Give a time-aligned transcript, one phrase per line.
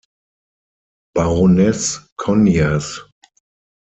[1.13, 3.01] Baroness Conyers.